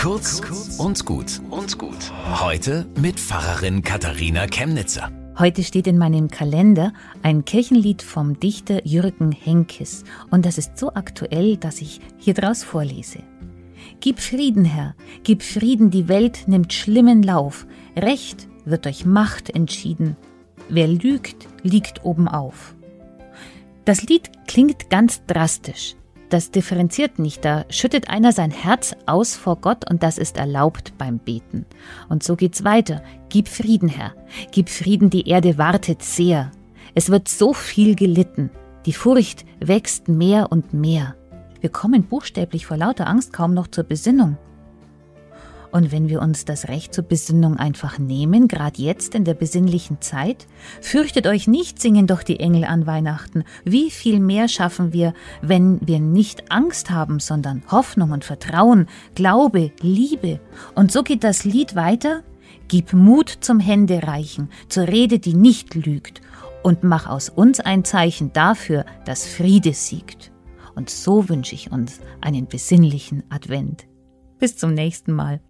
[0.00, 0.40] Kurz
[0.78, 2.10] und gut und gut.
[2.40, 5.12] Heute mit Pfarrerin Katharina Chemnitzer.
[5.38, 10.94] Heute steht in meinem Kalender ein Kirchenlied vom Dichter Jürgen Henkes und das ist so
[10.94, 13.18] aktuell, dass ich hier draus vorlese.
[14.00, 17.66] Gib Frieden, Herr, gib Frieden, die Welt nimmt schlimmen Lauf.
[17.94, 20.16] Recht wird durch Macht entschieden.
[20.70, 22.74] Wer lügt, liegt obenauf.
[23.84, 25.94] Das Lied klingt ganz drastisch.
[26.30, 30.96] Das differenziert nicht, da schüttet einer sein Herz aus vor Gott und das ist erlaubt
[30.96, 31.66] beim Beten.
[32.08, 33.02] Und so geht's weiter.
[33.28, 34.14] Gib Frieden, Herr.
[34.52, 36.52] Gib Frieden, die Erde wartet sehr.
[36.94, 38.50] Es wird so viel gelitten.
[38.86, 41.16] Die Furcht wächst mehr und mehr.
[41.60, 44.38] Wir kommen buchstäblich vor lauter Angst kaum noch zur Besinnung.
[45.72, 50.00] Und wenn wir uns das Recht zur Besinnung einfach nehmen, gerade jetzt in der besinnlichen
[50.00, 50.46] Zeit,
[50.80, 53.44] fürchtet euch nicht, singen doch die Engel an Weihnachten.
[53.64, 59.70] Wie viel mehr schaffen wir, wenn wir nicht Angst haben, sondern Hoffnung und Vertrauen, Glaube,
[59.80, 60.40] Liebe.
[60.74, 62.22] Und so geht das Lied weiter.
[62.66, 66.20] Gib Mut zum Händereichen, zur Rede, die nicht lügt,
[66.62, 70.30] und mach aus uns ein Zeichen dafür, dass Friede siegt.
[70.74, 73.86] Und so wünsche ich uns einen besinnlichen Advent.
[74.38, 75.40] Bis zum nächsten Mal.